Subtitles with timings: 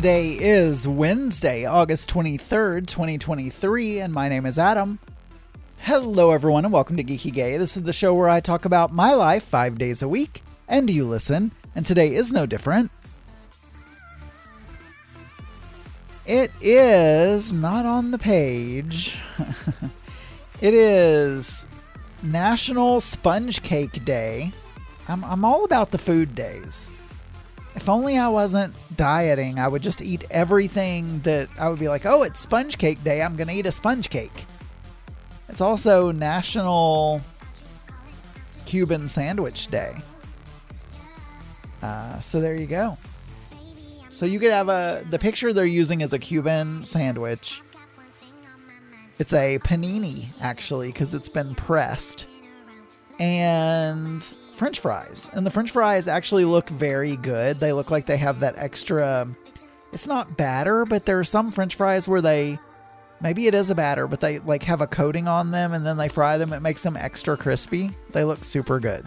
[0.00, 4.98] Today is Wednesday, August 23rd, 2023, and my name is Adam.
[5.80, 7.58] Hello, everyone, and welcome to Geeky Gay.
[7.58, 10.88] This is the show where I talk about my life five days a week, and
[10.88, 12.90] you listen, and today is no different.
[16.24, 19.18] It is not on the page.
[20.62, 21.66] it is
[22.22, 24.50] National Sponge Cake Day.
[25.08, 26.90] I'm, I'm all about the food days.
[27.80, 32.04] If only I wasn't dieting, I would just eat everything that I would be like,
[32.04, 33.22] oh, it's sponge cake day.
[33.22, 34.44] I'm going to eat a sponge cake.
[35.48, 37.22] It's also National
[38.66, 39.94] Cuban Sandwich Day.
[41.82, 42.98] Uh, so there you go.
[44.10, 47.62] So you could have a the picture they're using is a Cuban sandwich.
[49.18, 52.26] It's a panini actually because it's been pressed,
[53.18, 55.30] and French fries.
[55.32, 57.58] And the French fries actually look very good.
[57.58, 59.26] They look like they have that extra.
[59.90, 62.58] It's not batter, but there are some French fries where they
[63.22, 65.96] maybe it is a batter, but they like have a coating on them and then
[65.96, 66.52] they fry them.
[66.52, 67.96] It makes them extra crispy.
[68.10, 69.06] They look super good.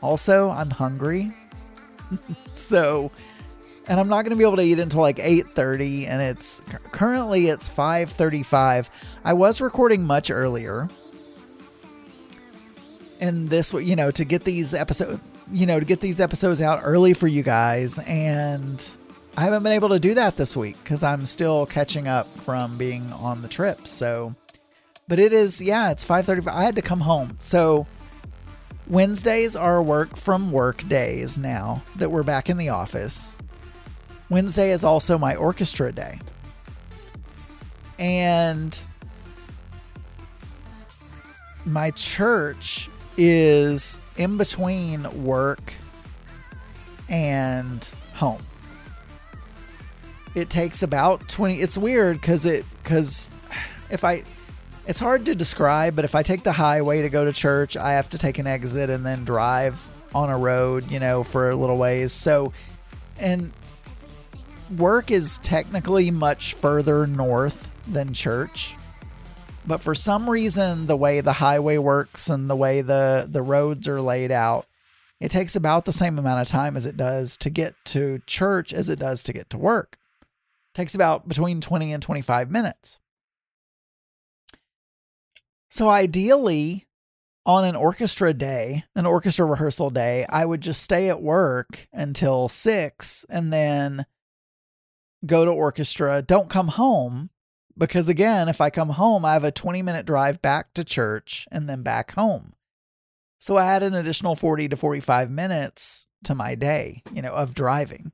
[0.00, 1.30] Also, I'm hungry.
[2.54, 3.10] so,
[3.86, 7.48] and I'm not going to be able to eat until like 8:30 and it's currently
[7.48, 8.88] it's 5:35.
[9.26, 10.88] I was recording much earlier.
[13.20, 15.20] And this you know, to get these episodes,
[15.52, 18.84] you know, to get these episodes out early for you guys and
[19.36, 22.76] I haven't been able to do that this week cuz I'm still catching up from
[22.76, 23.86] being on the trip.
[23.86, 24.34] So,
[25.08, 26.52] but it is yeah, it's 5:35.
[26.52, 27.36] I had to come home.
[27.40, 27.86] So,
[28.86, 33.34] Wednesdays are work from work days now that we're back in the office.
[34.30, 36.18] Wednesday is also my orchestra day.
[37.98, 38.78] And
[41.64, 45.74] my church is in between work
[47.08, 48.42] and home.
[50.34, 53.30] It takes about 20 it's weird cuz it cuz
[53.90, 54.22] if I
[54.86, 57.92] it's hard to describe, but if I take the highway to go to church, I
[57.92, 59.78] have to take an exit and then drive
[60.14, 62.12] on a road, you know, for a little ways.
[62.12, 62.52] So
[63.18, 63.52] and
[64.76, 68.76] work is technically much further north than church.
[69.68, 73.86] But for some reason, the way the highway works and the way the, the roads
[73.86, 74.66] are laid out,
[75.20, 78.72] it takes about the same amount of time as it does to get to church
[78.72, 79.98] as it does to get to work.
[80.22, 82.98] It takes about between 20 and 25 minutes.
[85.68, 86.86] So ideally,
[87.44, 92.48] on an orchestra day, an orchestra rehearsal day, I would just stay at work until
[92.48, 94.06] six and then
[95.26, 97.28] go to orchestra, don't come home.
[97.78, 101.46] Because again, if I come home, I have a 20 minute drive back to church
[101.50, 102.54] and then back home.
[103.38, 107.54] So I had an additional 40 to 45 minutes to my day, you know, of
[107.54, 108.12] driving.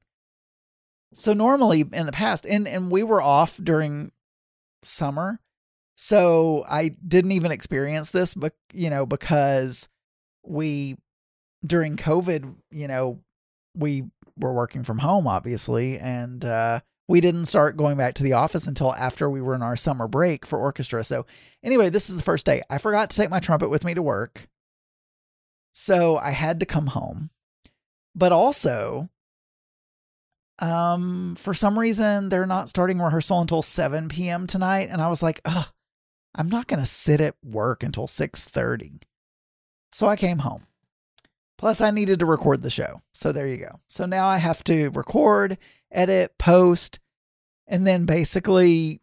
[1.15, 4.13] So normally in the past, and, and we were off during
[4.83, 5.41] summer.
[5.97, 9.89] So I didn't even experience this, but you know, because
[10.45, 10.97] we
[11.65, 13.21] during COVID, you know,
[13.77, 14.05] we
[14.37, 18.67] were working from home, obviously, and uh, we didn't start going back to the office
[18.67, 21.05] until after we were in our summer break for orchestra.
[21.05, 21.27] So,
[21.63, 22.63] anyway, this is the first day.
[22.71, 24.49] I forgot to take my trumpet with me to work.
[25.73, 27.31] So, I had to come home.
[28.15, 29.11] But also,
[30.61, 34.47] um, for some reason, they're not starting rehearsal until 7 p.m.
[34.47, 34.89] tonight.
[34.91, 35.67] And I was like, ugh,
[36.35, 39.03] I'm not going to sit at work until 6.30.
[39.93, 40.67] So I came home.
[41.57, 43.03] Plus, I needed to record the show.
[43.13, 43.79] So there you go.
[43.87, 45.57] So now I have to record,
[45.91, 46.99] edit, post,
[47.67, 49.01] and then basically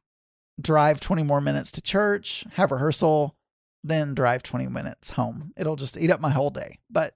[0.60, 3.36] drive 20 more minutes to church, have rehearsal,
[3.84, 5.54] then drive 20 minutes home.
[5.58, 7.16] It'll just eat up my whole day, but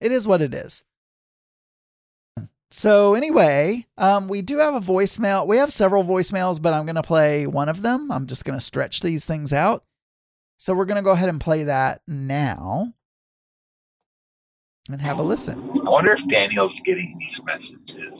[0.00, 0.82] it is what it is.
[2.72, 5.46] So anyway, um, we do have a voicemail.
[5.46, 8.12] We have several voicemails, but I'm going to play one of them.
[8.12, 9.84] I'm just going to stretch these things out.
[10.56, 12.94] So we're going to go ahead and play that now
[14.92, 15.58] and have a listen.
[15.86, 18.18] I wonder if Daniel's getting these messages.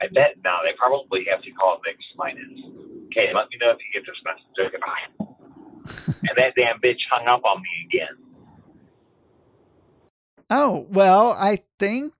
[0.00, 3.06] I bet now they probably have to call Nick Smitus.
[3.06, 4.56] Okay, let me know if you get this message.
[4.58, 5.32] Okay, bye.
[6.28, 8.16] and that damn bitch hung up on me again.
[10.50, 12.12] Oh, well, I think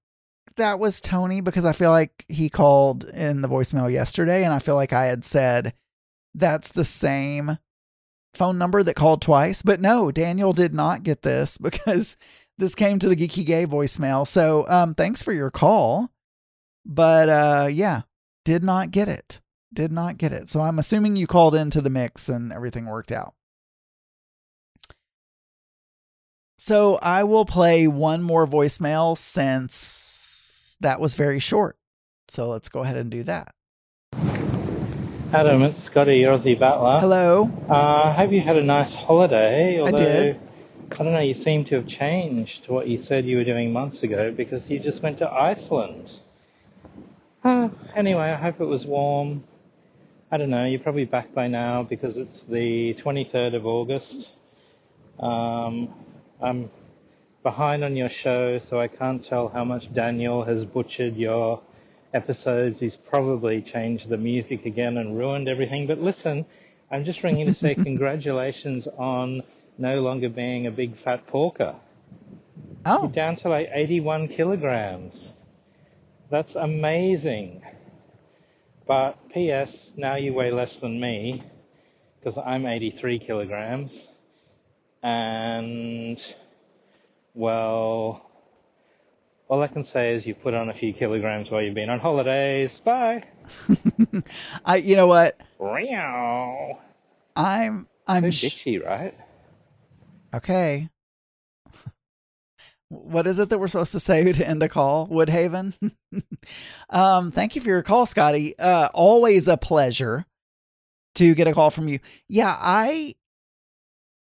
[0.56, 4.58] that was Tony because I feel like he called in the voicemail yesterday and I
[4.58, 5.74] feel like I had said
[6.34, 7.58] that's the same
[8.34, 9.62] phone number that called twice.
[9.62, 12.16] But no, Daniel did not get this because
[12.62, 14.24] this came to the Geeky Gay voicemail.
[14.24, 16.10] So um, thanks for your call.
[16.86, 18.02] But uh, yeah,
[18.44, 19.40] did not get it.
[19.74, 20.48] Did not get it.
[20.48, 23.34] So I'm assuming you called into the mix and everything worked out.
[26.56, 31.76] So I will play one more voicemail since that was very short.
[32.28, 33.54] So let's go ahead and do that.
[35.34, 37.00] Adam, it's Scotty, Aussie butler.
[37.00, 37.50] Hello.
[37.68, 39.80] Uh, I hope you had a nice holiday.
[39.80, 40.40] Although, did.
[40.92, 43.72] I don't know, you seem to have changed to what you said you were doing
[43.72, 46.10] months ago because you just went to Iceland.
[47.42, 49.42] Uh, anyway, I hope it was warm.
[50.30, 54.28] I don't know, you're probably back by now because it's the 23rd of August.
[55.18, 55.88] Um,
[56.42, 56.70] I'm
[57.42, 61.62] behind on your show, so I can't tell how much Daniel has butchered your
[62.12, 62.78] episodes.
[62.78, 65.86] He's probably changed the music again and ruined everything.
[65.86, 66.44] But listen,
[66.90, 69.42] I'm just ringing to say congratulations on
[69.78, 71.76] no longer being a big fat porker.
[72.84, 75.32] Oh, You're down to like 81 kilograms.
[76.30, 77.62] That's amazing.
[78.86, 79.92] But P.S.
[79.96, 81.42] Now you weigh less than me
[82.18, 84.02] because I'm 83 kilograms.
[85.02, 86.20] And,
[87.34, 88.28] well,
[89.48, 91.98] all I can say is you've put on a few kilograms while you've been on
[92.00, 92.80] holidays.
[92.84, 93.24] Bye.
[94.64, 94.76] I.
[94.76, 95.38] You know what?
[95.60, 96.78] Meow.
[97.36, 97.86] I'm.
[98.06, 98.30] I'm.
[98.30, 99.14] Sh- bitchy, right?
[100.34, 100.88] Okay.
[102.88, 105.94] What is it that we're supposed to say to end a call, Woodhaven?
[106.90, 108.58] um, thank you for your call, Scotty.
[108.58, 110.26] Uh, always a pleasure
[111.14, 111.98] to get a call from you.
[112.28, 113.14] Yeah, I.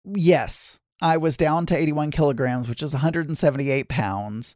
[0.04, 4.54] Yes, I was down to 81 kilograms, which is 178 pounds.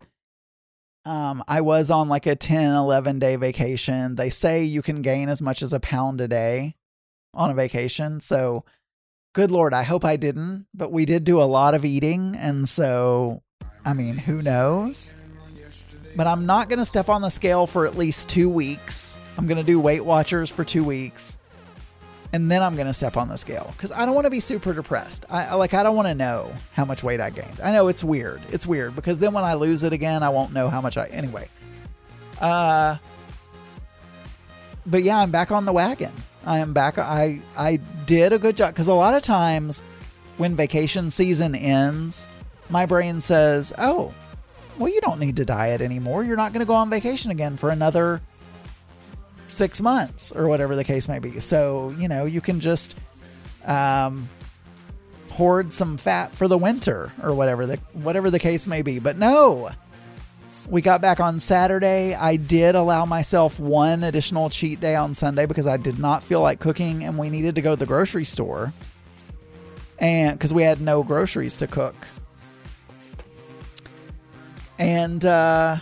[1.05, 4.15] Um, I was on like a 10, 11 day vacation.
[4.15, 6.77] They say you can gain as much as a pound a day
[7.35, 8.21] on a vacation.
[8.21, 8.65] So,
[9.33, 12.37] good Lord, I hope I didn't, but we did do a lot of eating.
[12.37, 13.43] And so,
[13.85, 15.15] I mean, who knows?
[16.15, 19.19] But I'm not going to step on the scale for at least two weeks.
[19.39, 21.39] I'm going to do Weight Watchers for two weeks.
[22.35, 24.41] And then I'm going to step on the scale because I don't want to be
[24.41, 25.27] super depressed.
[25.29, 27.61] I like, I don't want to know how much weight I gained.
[27.63, 28.41] I know it's weird.
[28.51, 31.07] It's weird because then when I lose it again, I won't know how much I.
[31.07, 31.49] Anyway.
[32.41, 32.97] Uh,
[34.87, 36.13] but yeah, I'm back on the wagon.
[36.45, 36.99] I am back.
[36.99, 39.81] I I did a good job because a lot of times
[40.39, 42.27] when vacation season ends,
[42.69, 44.13] my brain says, "Oh,
[44.79, 46.25] well, you don't need to diet anymore.
[46.25, 48.21] You're not going to go on vacation again for another
[49.49, 51.39] six months or whatever the case may be.
[51.41, 52.97] So you know you can just
[53.65, 54.29] um,
[55.31, 58.99] hoard some fat for the winter or whatever the whatever the case may be.
[58.99, 59.71] But no."
[60.73, 62.15] We got back on Saturday.
[62.15, 66.41] I did allow myself one additional cheat day on Sunday because I did not feel
[66.41, 68.73] like cooking and we needed to go to the grocery store.
[69.99, 71.95] And because we had no groceries to cook.
[74.79, 75.77] And uh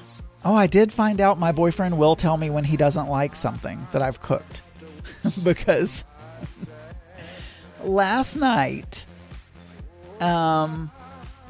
[0.44, 3.86] oh, I did find out my boyfriend will tell me when he doesn't like something
[3.92, 4.64] that I've cooked.
[5.44, 6.04] because
[7.84, 9.06] last night
[10.20, 10.90] um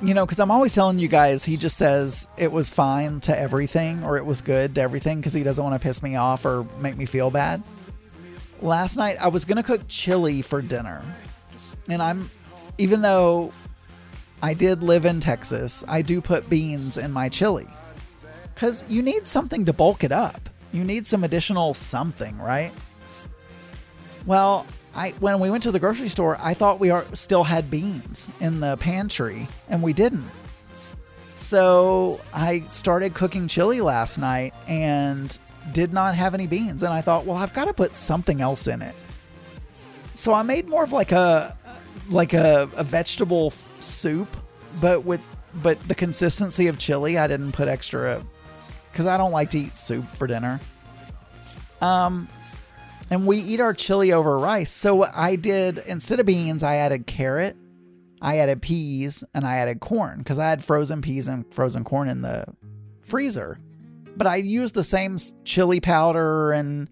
[0.03, 3.39] you know, because I'm always telling you guys, he just says it was fine to
[3.39, 6.45] everything or it was good to everything because he doesn't want to piss me off
[6.45, 7.63] or make me feel bad.
[8.61, 11.03] Last night, I was going to cook chili for dinner.
[11.89, 12.31] And I'm,
[12.79, 13.53] even though
[14.43, 17.69] I did live in Texas, I do put beans in my chili
[18.55, 20.49] because you need something to bulk it up.
[20.73, 22.73] You need some additional something, right?
[24.25, 27.71] Well, I when we went to the grocery store, I thought we are still had
[27.71, 30.29] beans in the pantry, and we didn't.
[31.37, 35.37] So I started cooking chili last night and
[35.73, 38.67] did not have any beans, and I thought, well, I've got to put something else
[38.67, 38.95] in it.
[40.15, 41.57] So I made more of like a
[42.09, 44.29] like a, a vegetable f- soup,
[44.81, 45.23] but with
[45.63, 47.17] but the consistency of chili.
[47.17, 48.23] I didn't put extra
[48.91, 50.61] because I don't like to eat soup for dinner.
[51.81, 52.29] Um,
[53.11, 54.71] and we eat our chili over rice.
[54.71, 57.57] So what I did instead of beans, I added carrot,
[58.23, 62.09] I added peas, and I added corn because I had frozen peas and frozen corn
[62.09, 62.45] in the
[63.03, 63.59] freezer.
[64.17, 66.89] But I used the same chili powder and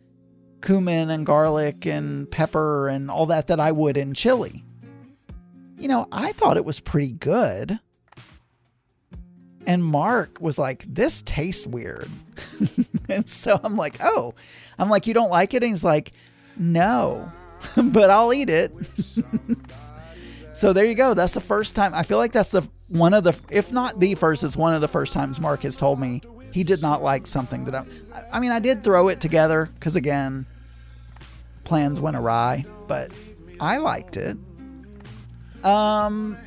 [0.60, 4.64] cumin and garlic and pepper and all that that I would in chili.
[5.78, 7.78] You know, I thought it was pretty good.
[9.68, 12.08] And Mark was like, This tastes weird.
[13.10, 14.34] and so I'm like, Oh,
[14.78, 15.62] I'm like, You don't like it?
[15.62, 16.12] And he's like,
[16.56, 17.30] No,
[17.76, 18.72] but I'll eat it.
[20.54, 21.12] so there you go.
[21.12, 21.94] That's the first time.
[21.94, 24.80] I feel like that's the one of the, if not the first, it's one of
[24.80, 27.84] the first times Mark has told me he did not like something that I,
[28.32, 30.46] I mean, I did throw it together because again,
[31.64, 33.12] plans went awry, but
[33.60, 34.38] I liked it.
[35.62, 36.38] Um,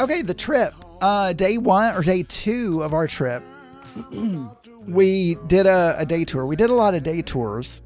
[0.00, 0.72] okay, the trip.
[1.02, 3.42] Uh, day one or day two of our trip,
[4.86, 6.46] we did a, a day tour.
[6.46, 7.80] We did a lot of day tours.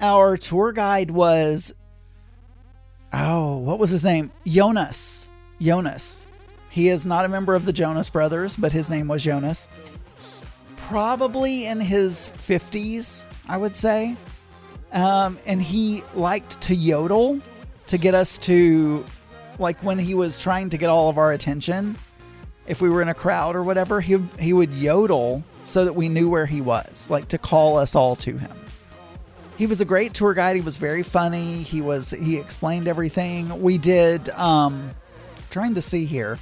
[0.00, 1.74] Our tour guide was,
[3.12, 4.32] oh, what was his name?
[4.46, 5.28] Jonas.
[5.60, 6.26] Jonas.
[6.70, 9.68] He is not a member of the Jonas Brothers, but his name was Jonas.
[10.76, 14.16] probably in his 50s, I would say.
[14.92, 17.38] Um, and he liked to yodel
[17.88, 19.04] to get us to,
[19.60, 21.96] like, when he was trying to get all of our attention,
[22.66, 26.08] if we were in a crowd or whatever, he, he would yodel so that we
[26.08, 28.56] knew where he was, like to call us all to him.
[29.56, 30.56] He was a great tour guide.
[30.56, 31.62] He was very funny.
[31.62, 33.60] He was he explained everything.
[33.60, 34.92] We did um
[35.50, 36.38] trying to see here.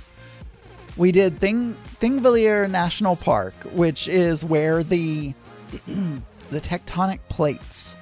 [0.96, 5.34] We did Thing Thingvellir National Park, which is where the
[5.87, 7.96] the tectonic plates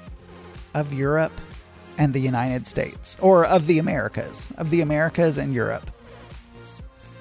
[0.75, 1.33] of Europe
[1.99, 5.91] and the United States, or of the Americas, of the Americas and Europe.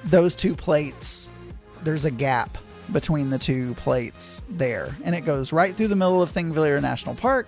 [0.06, 1.30] Those two plates,
[1.84, 2.58] there's a gap
[2.92, 7.16] between the two plates there, and it goes right through the middle of Thingvellir National
[7.16, 7.48] Park.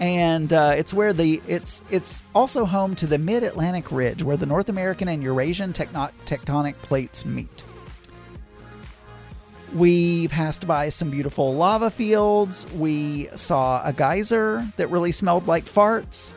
[0.00, 4.36] And uh, it's where the it's it's also home to the Mid Atlantic Ridge, where
[4.36, 7.64] the North American and Eurasian techno- tectonic plates meet.
[9.74, 12.64] We passed by some beautiful lava fields.
[12.72, 16.34] We saw a geyser that really smelled like farts.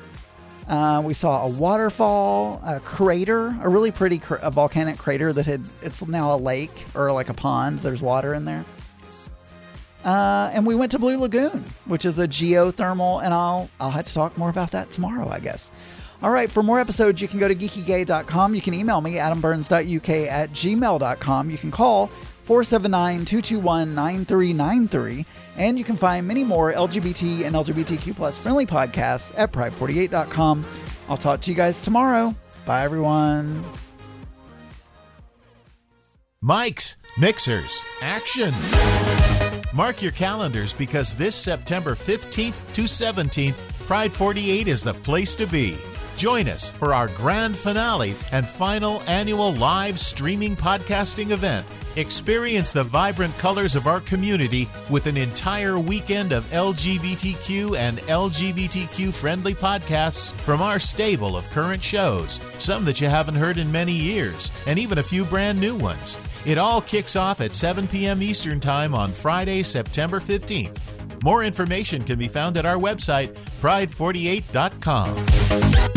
[0.67, 5.45] Uh, we saw a waterfall, a crater, a really pretty cr- a volcanic crater that
[5.45, 7.79] had it's now a lake or like a pond.
[7.79, 8.65] There's water in there.
[10.03, 14.05] Uh, and we went to Blue Lagoon, which is a geothermal, and I'll I'll have
[14.05, 15.69] to talk more about that tomorrow, I guess.
[16.23, 18.55] All right, for more episodes, you can go to geekygay.com.
[18.55, 21.49] You can email me, adamburns.uk at gmail.com.
[21.51, 22.09] You can call
[22.47, 25.25] 479 221 9393.
[25.57, 30.65] And you can find many more LGBT and LGBTQ plus friendly podcasts at pride48.com.
[31.09, 32.33] I'll talk to you guys tomorrow.
[32.65, 33.63] Bye, everyone.
[36.43, 38.53] Mics, mixers, action.
[39.73, 45.47] Mark your calendars because this September 15th to 17th, Pride 48 is the place to
[45.47, 45.75] be.
[46.17, 51.63] Join us for our grand finale and final annual live streaming podcasting event.
[51.95, 59.13] Experience the vibrant colors of our community with an entire weekend of LGBTQ and LGBTQ
[59.13, 63.93] friendly podcasts from our stable of current shows, some that you haven't heard in many
[63.93, 66.17] years, and even a few brand new ones.
[66.47, 68.23] It all kicks off at 7 p.m.
[68.23, 71.23] Eastern Time on Friday, September 15th.
[71.23, 75.96] More information can be found at our website, pride48.com.